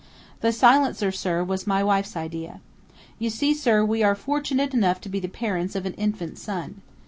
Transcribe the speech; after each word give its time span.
"The 0.39 0.51
silencer, 0.51 1.11
sir, 1.11 1.43
was 1.43 1.67
my 1.67 1.83
wife's 1.83 2.15
idea. 2.17 2.59
You 3.19 3.29
see, 3.29 3.53
sir, 3.53 3.85
we 3.85 4.01
are 4.01 4.15
fortunate 4.15 4.73
enough 4.73 4.99
to 5.01 5.09
be 5.09 5.19
the 5.19 5.27
parents 5.27 5.75
of 5.75 5.85
an 5.85 5.93
infant 5.93 6.39
son. 6.39 6.81